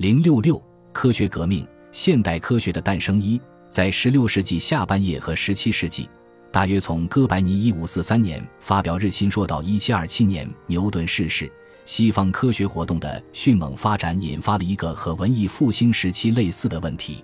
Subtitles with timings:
[0.00, 0.58] 零六六
[0.94, 6.08] 科学革命，现代科学的诞生一，在十六世纪下半叶和十七世纪，
[6.50, 11.52] 大约从哥白尼一五四三年发表日心说到一七二七年牛顿逝世，
[11.84, 17.22] 西方科学活动的迅猛发展引发了一个和文艺复兴时期类似的问题：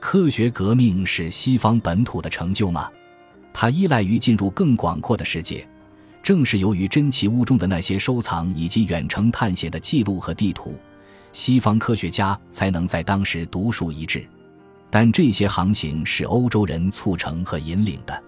[0.00, 2.90] 科学革命是西方本土的成就吗？
[3.52, 5.68] 它依赖于进入更广阔的世界。
[6.22, 10.74] 正是由于珍奇屋中的那些收藏以及远程探险的记录和地图。
[11.36, 14.26] 西方科学家才能在当时独树一帜，
[14.88, 18.24] 但这些航行是欧洲人促成和引领的。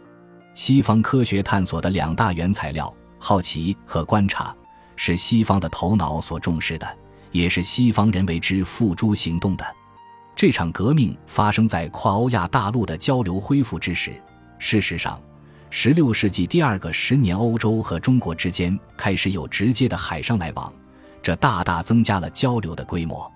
[0.53, 4.55] 西方科学探索的两大原材料——好奇和观察，
[4.95, 6.87] 是西方的头脑所重视的，
[7.33, 9.65] 也是西方人为之付诸行动的。
[10.37, 14.13] 这场革命发生在跨欧亚大陆的交流恢复之时。
[14.59, 15.19] 事实上
[15.73, 20.71] ，16世纪第二个十年，欧洲和中国之间开始有直接的海上来往。
[21.23, 23.31] 这大大增加了交流的规模。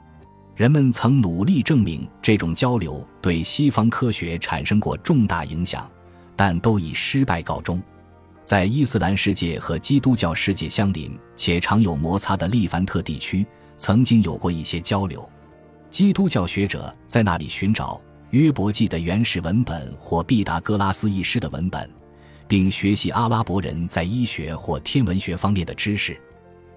[0.54, 5.90] 人们曾努力证明这种交流对西方科学产生过重大影响，
[6.36, 7.82] 但都以失败告终。
[8.44, 13.46] 在伊斯兰世界和基督教世界相邻且常有摩擦的利凡特地区，
[13.78, 15.26] 曾经有过一些交流。
[15.88, 21.88] 基督教学者在那里寻找约伯记的原始文本或毕达哥拉斯一诗的文本，
[22.48, 26.20] 并学习阿拉伯人在医学或天文学方面的知识。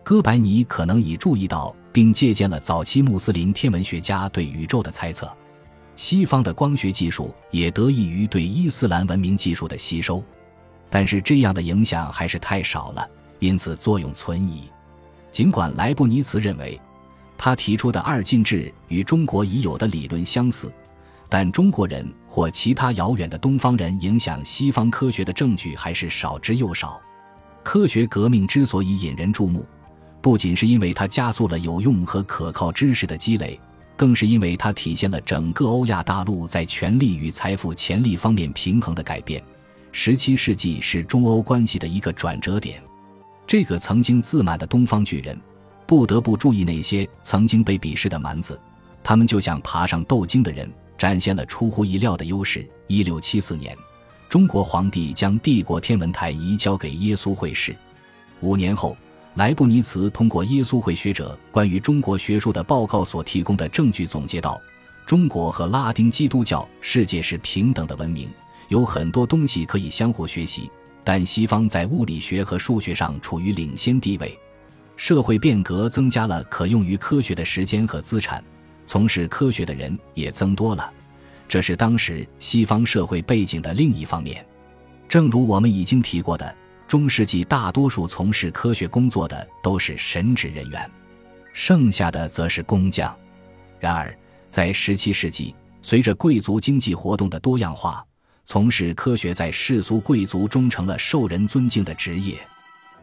[0.06, 5.36] 哥白尼可能已注意到并借鉴了早期穆斯林天文学家对宇宙的猜测，
[5.96, 10.24] 西方的光学技术也得益于对伊斯兰文明技术的吸收，
[10.92, 14.70] 但是这样的影响还是太少了，因此作用存疑。
[15.32, 16.80] 尽管莱布尼茨认为
[17.36, 20.72] 他提出的二进制与中国已有的理论相似，
[21.28, 27.02] 但中国人或其他遥远的东方人影响西方科学的证据还是少之又少。
[27.64, 29.66] 科学革命之所以引人注目。
[30.26, 33.60] 不仅是因为它加速了有用和可靠知识的积累，
[33.96, 39.40] 更是因为它体现了整个欧亚大陆在权力与财富潜力方面平衡的改变。
[39.92, 42.82] 十七世纪是中欧关系的一个转折点。
[43.46, 45.40] 这个曾经自满的东方巨人，
[45.86, 48.60] 不得不注意那些曾经被鄙视的蛮子。
[49.04, 52.68] 他们就像爬上斗鲸的人，展现了出乎意料的优势。
[52.88, 53.78] 一六七四年，
[54.28, 57.76] 中国皇帝将帝国天文台移交给耶稣会士。
[58.40, 58.98] 五年后。
[59.36, 64.62] 莱布尼茨通过耶稣会学者关于中国学术的报告所提供的证据总结道
[65.06, 68.30] ：“中国和拉丁基督教世界是平等的文明，
[68.70, 70.72] 有很多东西可以相互学习。
[71.04, 74.40] 但西方在物理学和数学上处于领先地位。
[74.96, 78.42] 社会变革增加了可用于科学的时间和资产，
[78.86, 80.90] 从事科学的人也增多了。
[81.50, 84.44] 这是当时西方社会背景的另一方面。
[85.10, 86.56] 正如我们已经提过的。”
[86.96, 90.90] 中世纪大多数从事科学工作的都是神职人员，
[91.52, 93.14] 剩下的则是工匠。
[93.82, 94.18] 然而，
[94.50, 98.02] 在17世纪，随着贵族经济活动的多样化，
[98.46, 102.38] 从事科学在世俗贵族中成了受人尊敬的职业。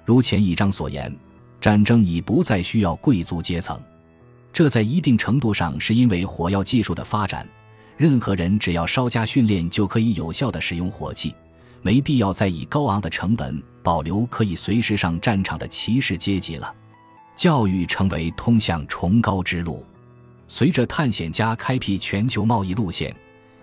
[0.07, 1.15] 如前一章所言，
[1.61, 3.79] 战争已不再需要贵族阶层，
[4.55, 7.47] 这在一定程度上是因为火药技术的发展，
[7.99, 11.35] 任何人只要稍加训练就可以有效地使用火器。
[11.83, 16.75] 没必要再以高昂的成本保留可以随时上战场的骑士阶级了。
[17.35, 19.85] 教育成为通向崇高之路。
[20.49, 23.15] 随着探险家开辟全球贸易路线，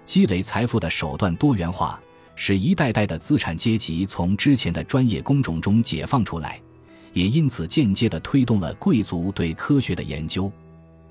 [0.06, 2.00] 积累财富的手段多元化，
[2.36, 6.60] 使一代代的资产阶级从之前的专业工种中解放出来，
[7.14, 10.52] 也因此间接地推动了贵族对科学的研究。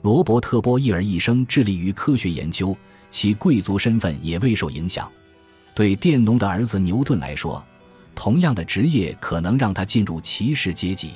[0.03, 2.77] 罗伯特·波伊尔一生致力于科学研究，
[3.09, 5.11] 其贵族身份也未受影响。
[5.79, 7.65] 对佃农的儿子牛顿来说，
[8.13, 11.13] 同样的职业可能让他进入骑士阶级。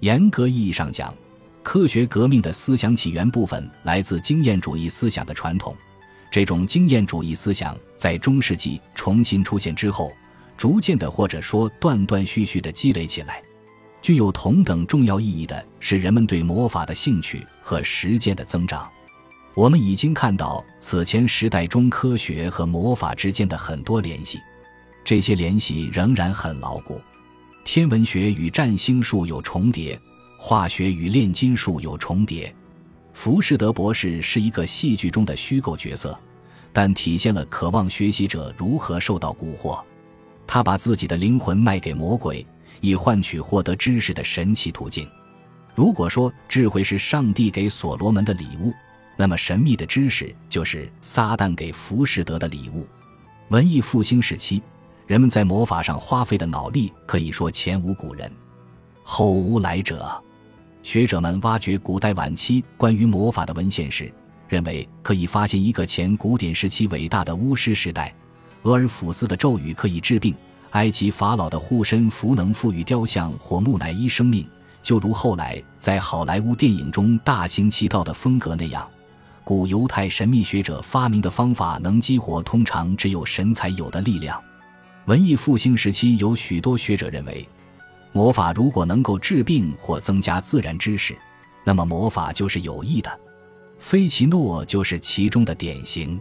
[0.00, 1.14] 严格意义上讲，
[1.62, 5.74] 科学革命的思想起源部分来自经验主义思想的传统。
[6.30, 10.12] 这种经验主义思想在中世纪重新出现之后，
[10.58, 13.42] 逐渐的或者说断断续续的积累起来。
[14.02, 18.86] 具有同等重要意义的是人们对魔法的兴趣和实践的增长。
[19.56, 24.38] 我们已经看到此前时代中科学和魔法之间的很多联系，
[25.02, 27.00] 这些联系仍然很牢固。
[27.64, 29.98] 天文学与占星术有重叠，
[30.36, 32.54] 化学与炼金术有重叠。
[33.14, 36.20] 浮士德博士是一个戏剧中的虚构角色，
[36.70, 39.82] 但体现了渴望学习者如何受到蛊惑。
[40.46, 42.46] 他把自己的灵魂卖给魔鬼，
[42.82, 45.08] 以换取获得知识的神奇途径。
[45.74, 48.70] 如果说智慧是上帝给所罗门的礼物，
[49.16, 52.86] 那么神秘的知识就是撒旦给浮士德的礼物。
[53.48, 54.62] 文艺复兴时期，
[55.06, 58.30] 人们在魔法上花费的脑力可以说前无古人，
[59.02, 60.22] 后无来者。
[60.82, 64.12] 学者们挖掘古代晚期关于魔法的文献时，
[64.48, 68.14] 认为可以发现一个前古典时期伟大的巫师时代。
[68.62, 70.34] 俄尔甫斯的咒语可以治病，
[70.70, 74.46] 埃及法老的护身符能赋予雕像或木乃伊生命，
[74.82, 78.88] 就如后来在好莱坞电影中大行其道的风格那样。
[79.46, 84.42] 古犹太神秘学者发明的方法能激活通常只有神才有的力量。
[85.04, 87.48] 文艺复兴时期有许多学者认为，
[88.10, 91.16] 魔法如果能够治病或增加自然知识，
[91.62, 93.20] 那么魔法就是有益的。
[93.78, 96.20] 菲奇诺就是其中的典型。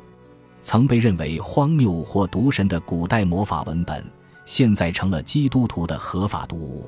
[0.62, 4.06] 曾被认为荒谬或毒神的古代魔法文本，
[4.46, 6.88] 现在成了基督徒的合法读物。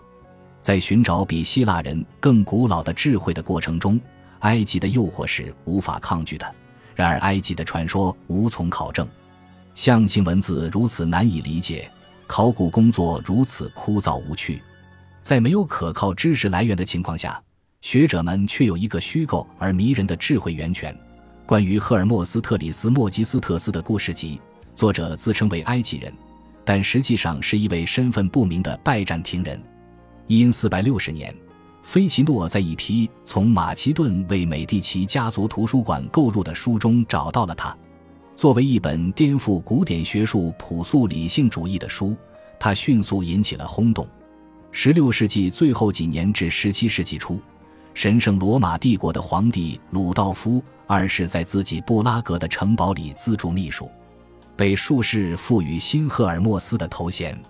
[0.61, 3.99] 在寻找比希腊人更古老的智慧的过程中，
[4.39, 6.55] 埃及的诱惑是无法抗拒的。
[6.95, 9.07] 然而，埃及的传说无从考证，
[9.75, 11.89] 象形文字如此难以理解，
[12.25, 14.61] 考古工作如此枯燥无趣。
[15.21, 17.41] 在没有可靠知识来源的情况下，
[17.81, 20.97] 学者们却有一个虚构而迷人的智慧源泉。
[21.45, 24.41] 关于赫尔墨斯特里斯莫吉斯特斯的故事集，
[24.73, 26.11] 作者自称为埃及人，
[26.65, 29.61] 但实际上是一位身份不明的拜占庭人。
[30.25, 31.33] 因四百六十年，
[31.87, 37.73] 菲奇诺在一批从马其顿为美第奇家族图书馆购入的书中找到了它。
[38.35, 42.13] 作为一本颠覆古典学术朴素理性主义的书，
[42.59, 44.05] 它迅速引起了轰动。
[44.69, 47.39] 十六世纪最后几年至十七世纪初。
[47.93, 53.89] 神圣罗马帝国的皇帝鲁道夫二世在自己布拉格的城堡里资助秘书，
[54.57, 57.41] 被术士赋予新赫尔墨斯的头衔。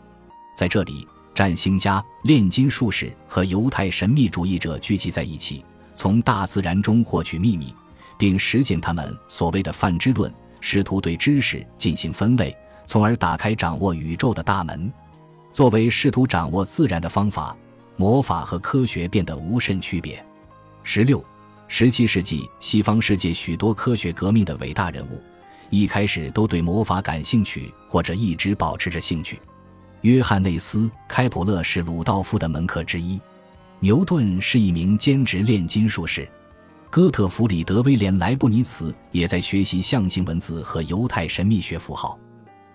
[0.55, 1.07] 在这里，
[1.37, 5.63] 占星家、炼金术士和犹太神秘主义者聚集在一起，
[5.93, 7.71] 从大自然中获取秘密，
[8.17, 12.57] 并实践他们所谓的泛知论，试图对知识进行分类，
[12.87, 14.91] 从而打开掌握宇宙的大门。
[15.53, 17.55] 作为试图掌握自然的方法，
[17.97, 20.25] 魔法和科学变得无甚区别。
[20.81, 21.23] 十六、
[21.67, 25.21] 十七世纪西方世界许多科学革命的伟大人物，
[25.69, 29.39] 一开始都对魔法感兴趣，或者一直保持着兴趣。
[30.01, 33.19] 约翰内斯·开普勒是鲁道夫的门客之一，
[33.79, 36.27] 牛顿是一名兼职炼金术士，
[36.89, 42.17] 哥特弗里德·威廉·莱布尼茨也在学习象形文字和犹太神秘学符号。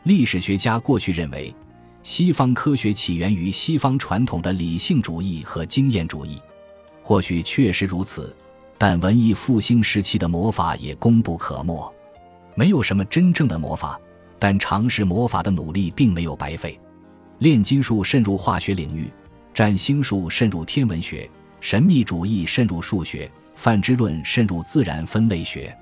[0.03, 1.55] 历史学家过去认为，
[2.03, 6.41] 西方科学起源于西方传统的理性主义和经验主义。
[7.05, 8.35] 或许确实如此，
[8.77, 11.93] 但文艺复兴时期的魔法也功不可没。
[12.55, 13.99] 没有什么真正的魔法，
[14.39, 16.79] 但尝试魔法的努力并没有白费。
[17.43, 19.11] 炼金术渗入化学领域，
[19.53, 21.29] 占星术渗入天文学，
[21.61, 25.77] 神秘主义渗入数学，泛知论渗入自然分类学。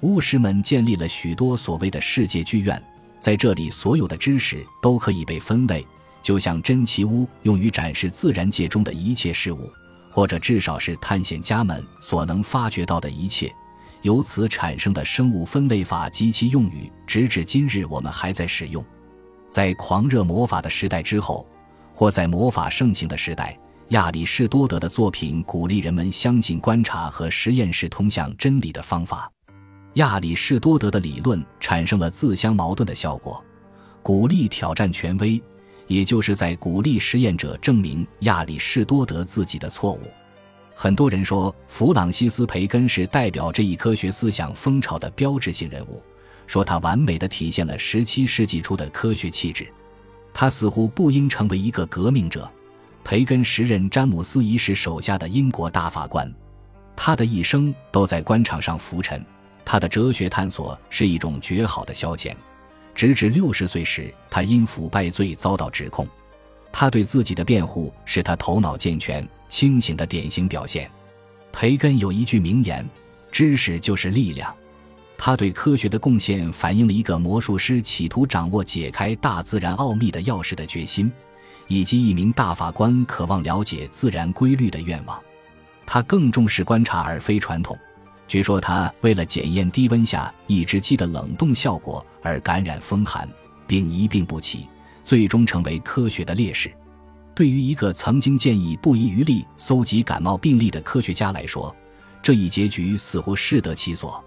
[0.00, 2.82] 巫师们建立了许多所谓的世界剧院，
[3.20, 5.86] 在这里，所有的知识都可以被分类，
[6.24, 9.70] 就像珍奇屋用于展示自然界中的一切事物。
[10.10, 13.54] 或者至少是探险家们所能发掘到的一切，
[14.02, 18.84] 由此产生的生物分类法及其用语，直至今日我们还在使用。
[19.56, 21.46] 在狂热魔法的时代之后，
[21.94, 23.58] 或在魔法盛行的时代，
[23.88, 29.32] 亚里士多德的作品鼓励人们相信观察和实验室通向真理的方法。
[29.94, 33.42] 亚里士多德的理论产生了自相矛盾的效果，
[34.02, 35.42] 鼓励挑战权威。
[35.86, 40.00] 也就是在鼓励实验者证明亚里士多德自己的错误。
[40.74, 46.02] 很多人说弗朗西斯·培根是代表这一科学思想风潮的标志性人物，
[46.46, 49.66] 说他完美的体现了17世纪初的科学气质。
[50.32, 52.50] 他似乎不应成为一个革命者。
[53.02, 56.28] 培根时任詹姆斯一世手下的英国大法官，
[56.96, 59.24] 他的一生都在官场上浮沉。
[59.64, 62.34] 他的哲学探索是一种绝好的消遣。
[62.96, 66.04] 直至六十岁时，他因腐败罪遭到指控。
[66.72, 70.90] 他对自己的辩护是他头脑健全、清醒的典型表现。
[71.52, 72.84] 培根有一句名言
[73.30, 74.52] ：“知识就是力量。”
[75.18, 81.10] 他对科学的贡献反映了一个魔术师企图掌握解开大自然奥秘的钥匙的决心，
[81.68, 85.20] 以及一名大法官渴望了解自然规律的愿望。
[85.86, 87.76] 他更重视观察而非传统。
[88.28, 93.28] 据说他为了检验低温下一只鸡的冷冻效果而感染风寒，
[93.66, 94.66] 并一病不起，
[95.04, 96.70] 最终成为科学的烈士。
[97.34, 101.74] 对于一个曾经建议不遗余力搜集感冒病例的科学家来说，
[102.20, 104.22] 这一结局似乎适得其所。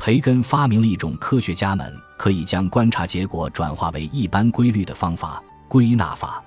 [0.00, 6.42] 培根发明了一种科学家们可以将观察结果转化为一般规律的方法——归纳法。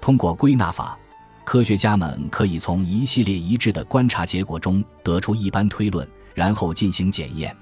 [0.00, 0.98] 通过归纳法，
[1.44, 6.06] 科学家们可以从一系列一致的观察结果中得出一般推论。
[6.34, 7.56] 然后进行检验，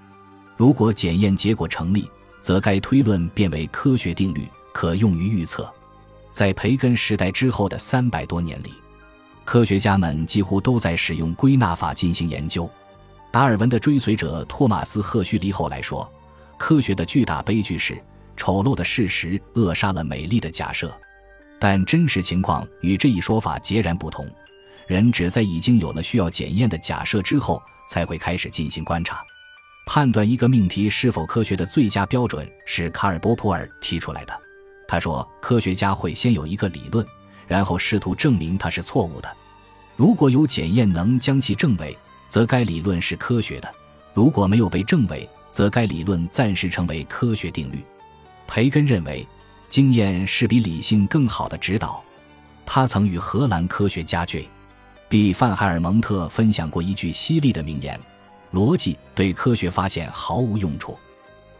[0.56, 5.70] 如果检验结果成立，则该推论变为科学定律，可用于预测。
[6.32, 8.72] 在培根时代之后的三百多年里，
[9.44, 12.70] 科学家们几乎都在使用归纳法进行研究。
[13.36, 16.10] 达尔文的追随者托马斯·赫胥黎后来说
[16.56, 18.02] ：“科学的巨大悲剧是，
[18.34, 20.90] 丑陋的事实扼杀了美丽的假设。”
[21.60, 24.26] 但真实情况与这一说法截然不同。
[24.86, 29.22] 人只在已经有了需要检验的假设之后，才会开始进行观察。
[29.86, 34.32] 判断一个命题是否科学的最佳标准是卡尔·波普尔提出来的。
[34.88, 37.06] 他说：“科学家会先有一个理论。”
[37.46, 39.30] 然后试图证明它是错误的。
[39.94, 41.94] 如果有检验能将其证伪，
[42.28, 43.68] 则该理论是科学的；
[44.14, 47.78] 如果没有被证伪，则该理论暂时成为科学定律。
[48.46, 49.26] 培根认为，
[49.68, 52.02] 经验是比理性更好的指导。
[52.64, 55.32] 他曾与荷兰科学家 J.B.
[55.32, 57.98] 范海尔蒙特分享过一句犀利的名言
[58.52, 60.98] ：“逻辑对科学发现毫无用处。”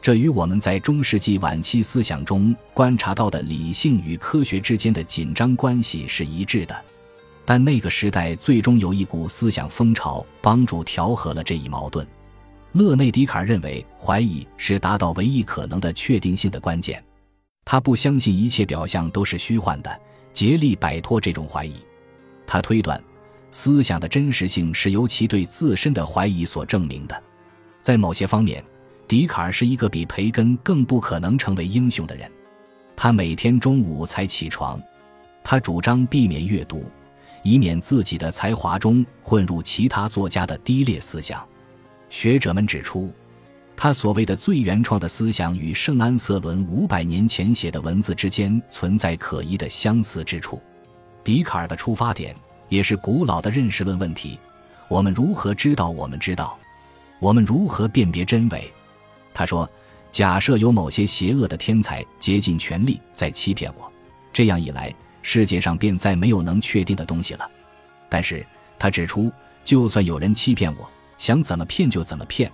[0.03, 6.85] 这与我们在中世纪晚期思想中观察到的理性与科学之间的紧张关系是一致的，
[7.47, 12.07] 但那个时代最终有一股思想风潮帮助调和了这一矛盾。
[12.73, 17.03] 勒内·笛卡尔认为，怀疑是达到唯一可能的确定性的关键。
[17.65, 20.01] 他不相信一切表象都是虚幻的，
[20.33, 21.77] 竭力摆脱这种怀疑。
[22.47, 23.03] 他推断，
[23.51, 27.23] 思想的真实性是由其对自身的怀疑所证明的。
[27.81, 28.63] 在某些方面。
[29.09, 32.29] 笛卡尔是一个比培根更不可能成为英雄的人。
[32.97, 34.83] 他每天中午才起床。
[35.45, 36.91] 他主张避免阅读，
[37.47, 41.47] 以免自己的才华中混入其他作家的低劣思想。
[42.11, 43.13] 学者们指出，
[43.77, 50.61] 他所谓的最原创的思想与圣安瑟伦五百年前写的文字之间存在可疑的相似之处。
[51.23, 52.35] 笛卡尔的出发点
[52.69, 54.41] 也是古老的认识论问题：
[54.89, 56.59] 我们如何知道我们知道？
[57.21, 58.73] 我们如何辨别真伪？
[59.33, 59.71] 他说
[60.11, 63.91] ：“假设有某些邪恶的天才竭尽全力在欺骗我，
[64.33, 64.93] 这样一来，
[65.29, 67.51] 世界上便再没有能确定的东西了。
[68.09, 68.47] 但是，
[68.79, 69.29] 他指出，
[69.65, 72.49] 就算有人欺骗我，想怎么骗就怎么骗，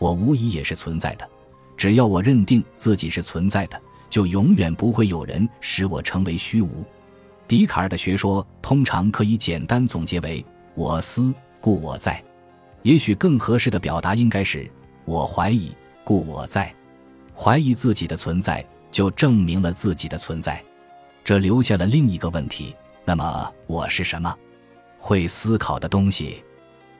[0.00, 1.28] 我无疑也是存在的。
[1.76, 3.80] 只要我认定自己是存在的，
[4.10, 6.84] 就永远不会有人使我成为虚无。”
[7.46, 12.20] 笛卡尔的学说通常可以简单总结为：“我思，故我在。”
[12.82, 14.68] 也许更合适的表达应该是
[15.06, 16.74] ：“我怀疑。”故我在，
[17.32, 20.60] 怀疑自己的存在，就证明了自己的存在。
[21.26, 22.72] 这留下了另一个问题：
[23.04, 24.32] 那么我是什么？
[24.96, 26.40] 会思考的东西。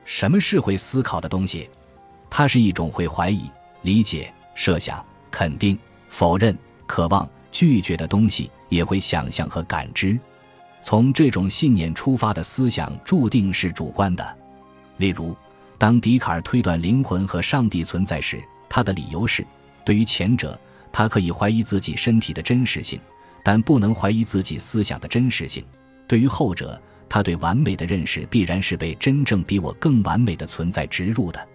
[0.03, 1.69] 什么是会思考的东西？
[2.29, 3.49] 它是一种会怀疑、
[3.83, 5.79] 理解、设想、肯定、
[6.09, 6.53] 否认、
[6.85, 10.19] 渴望、拒绝的东西，也会想象和感知。
[10.81, 14.37] 从这种信念出发的思想，注定是主观的。
[14.97, 15.33] 例如，
[15.77, 19.47] 当笛卡尔推断灵魂和上帝存在时，他的理由是：
[19.85, 20.59] 对于前者，
[20.91, 22.99] 他可以怀疑自己身体的真实性，
[23.43, 25.63] 但不能怀疑自己思想的真实性；
[26.07, 26.79] 对于后者，
[27.09, 31.47] 他对完美的认识必然是被真正比我更完美的存在植入的。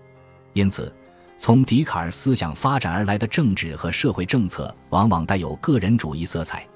[0.55, 0.93] 因此，
[1.39, 6.67] 从笛卡尔思想发展而来的政治和社会政策往往带有个人主义色彩。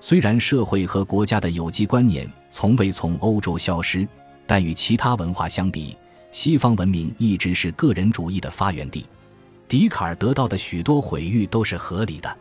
[0.00, 4.06] 虽然社会和国家的有机观念从未从欧洲消失，
[4.46, 5.96] 但与其他文化相比，
[6.30, 9.06] 西方文明一直是个人主义的发源地。
[9.68, 12.36] 笛卡尔得到的许多毁誉都是合理的，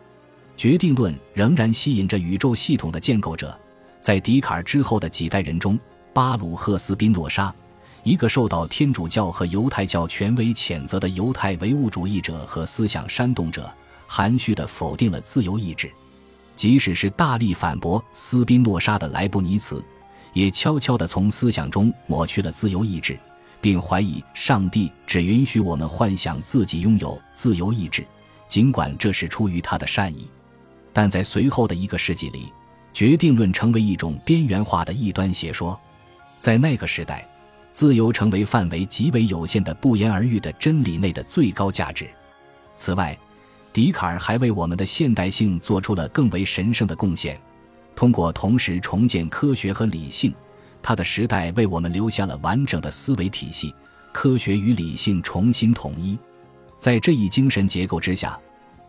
[0.62, 3.60] 决定论仍然吸引着宇宙系统的建构者。
[4.00, 5.76] 在笛卡尔之后的几代人中，
[6.14, 7.52] 巴鲁赫斯宾诺莎，
[8.04, 13.74] 一个受到天主教和犹太教权威谴责的犹太唯物主义者和思想煽动者，
[14.06, 15.88] 含蓄地否定了自由意志；
[16.56, 19.84] 即使是大力反驳斯宾诺莎的莱布尼茨，
[20.32, 23.18] 也悄悄地从思想中抹去了自由意志。
[23.60, 28.06] 并怀疑上帝只允许我们幻想自己拥有自由意志，
[28.48, 30.28] 尽管这是出于他的善意。
[30.94, 32.52] 但在随后的一个世纪里，
[32.94, 35.80] 决定论成为一种边缘化的异端邪说。
[36.40, 37.28] 在那个时代，
[37.72, 42.10] 自由成为范围极为有限的不言而喻的真理内的最高价值。
[42.76, 43.18] 此外，
[43.72, 47.40] 笛卡尔还为我们的现代性做出了更为神圣的贡献，
[47.96, 50.34] 通过同时重建科学和理性。
[50.84, 53.74] 他的时代为我们留下了完整的思维体系，
[54.12, 56.18] 科学与理性重新统一。
[56.80, 58.38] 在这一精神结构之下，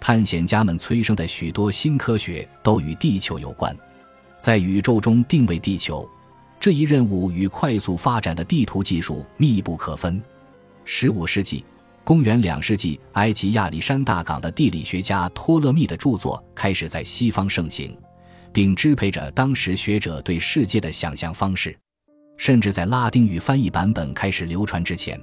[0.05, 3.73] 探险家们催生的许多新科学都与地球有关。
[4.41, 6.11] 在宇宙中定位地球
[6.59, 10.21] 这一任务与快速发展的地图技术密不可分。
[10.85, 11.65] 十五世纪，
[12.03, 17.97] 公元两世纪，埃及亚历山大港的地理学家托勒密的著作开始在西方盛行。
[18.53, 21.75] 并支配着当时学者对世界的想象方式，
[22.37, 25.19] 甚至在拉丁语翻译版本开始流传之前，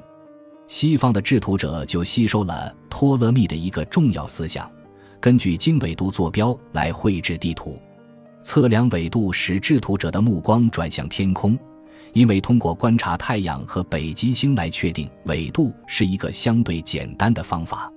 [0.70, 4.72] 西方的制图者就吸收了托勒密的一个重要思想：
[5.20, 7.82] 根据经纬度坐标来绘制地图。
[8.44, 11.58] 测量纬度使制图者的目光转向天空，
[12.14, 17.92] 因为通过观察太阳和北极星来确定纬度是一个相对简单的方法。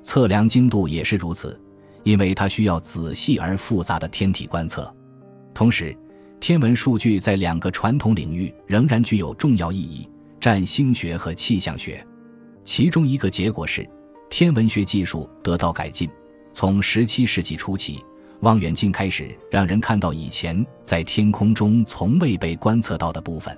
[0.00, 1.60] 测量经度也是如此，
[2.04, 4.88] 因为它需要仔细而复杂的天体观测。
[5.52, 5.92] 同时，
[6.38, 12.06] 天文数据在两个传统领域仍然具有重要意义：占星学和气象学。
[12.64, 13.88] 其中一个结果是，
[14.30, 16.08] 天文学技术得到改进。
[16.52, 18.04] 从17世纪初期，
[18.40, 23.56] 望远镜开始让人看到以前在天空中从未被观测到的部分。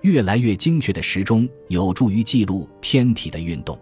[0.00, 3.78] 越来越精确的时钟有助于记录天体的运动。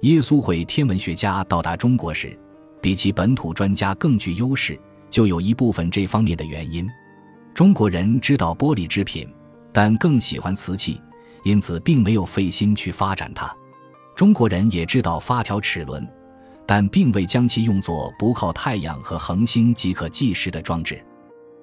[0.00, 2.34] 耶稣会天文学家到达中国时，
[2.80, 4.80] 比其本土专家更具优势，
[5.10, 6.88] 就有一部分这方面的原因。
[7.52, 9.28] 中国人知道玻璃制品，
[9.72, 10.98] 但更喜欢瓷器，
[11.44, 13.54] 因此并没有费心去发展它。
[14.20, 16.06] 中国人也知道发条齿轮，
[16.66, 21.02] 但并未将其用作不靠太阳和恒星即可计时的装置。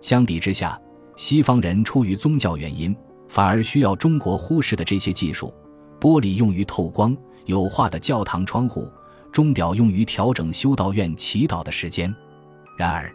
[0.01, 0.75] 相比之下，
[1.15, 2.97] 西方人出于宗教原因，
[3.29, 5.53] 反而需要中国忽视的这些技术：
[6.01, 7.15] 玻璃用于透光。
[7.45, 8.91] 有画的教堂窗户，
[9.31, 12.11] 钟表用于调整修道院祈祷的时间。
[12.75, 13.13] 然而，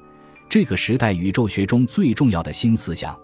[0.49, 3.19] 这个时代宇宙学中最重要的新思想，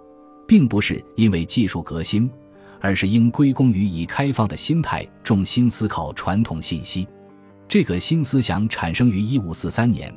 [0.48, 2.28] 并不是因为技术革新，
[2.80, 7.06] 而是应归功于以开放的心态重新思考传统信息。
[7.68, 10.14] 这个新思想产生于1543年，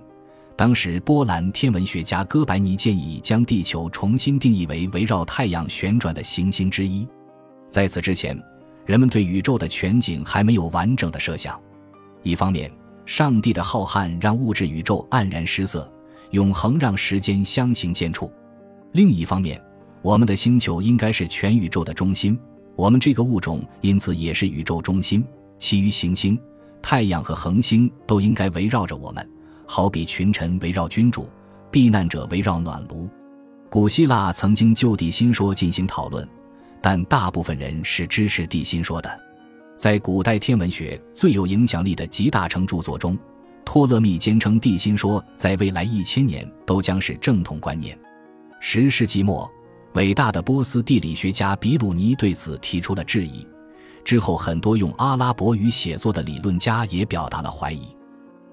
[0.55, 7.07] 当时波兰天文学家哥白尼建议将地球重新定义为围绕太阳旋转的行星之一。
[7.69, 8.41] 在此之前。
[8.83, 11.57] 人们对宇宙的全景还没有完整的设想。
[12.23, 12.69] 一方面，
[13.05, 15.89] 上帝的浩瀚让物质宇宙黯然失色，
[16.31, 18.29] 永恒让时间相形见绌；
[18.91, 19.61] 另一方面，
[20.01, 22.37] 我们的星球应该是全宇宙的中心，
[22.75, 25.23] 我们这个物种因此也是宇宙中心。
[25.57, 26.39] 其余行星、
[26.81, 29.29] 太阳和恒星都应该围绕着我们，
[29.65, 31.29] 好比群臣围绕君主，
[31.69, 33.07] 避难者围绕暖炉。
[33.69, 36.27] 古希腊曾经就地心说进行讨论。
[36.83, 39.19] 但大部分人是支持地心说的。
[39.77, 43.15] 在古代天文学最有影响力的集大成著作中，
[43.63, 47.95] 托勒密坚称地心说在未来一千年都将是正统观念。
[48.59, 49.47] 十世纪末，
[49.93, 53.45] 伟大的波斯地理学家比鲁尼对此提出了质疑。
[54.03, 57.95] 之后，很多用阿拉伯语写作的理论家也表达了怀疑。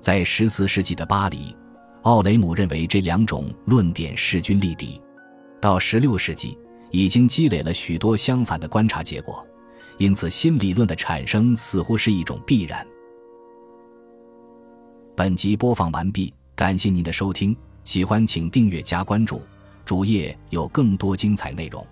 [0.01, 1.57] 在十四世纪的巴黎，
[2.03, 5.01] 奥雷姆认为这两种论点势均力敌。
[5.61, 6.57] 到十六世纪。
[6.91, 9.47] 已经积累了许多相反的观察结果，
[9.99, 12.87] 因此新理论的产生似乎是一种必然。
[15.15, 19.43] 本集播放完毕，感谢您的收听，喜欢请订阅加关注，
[19.89, 21.83] 主页有更多精彩内容。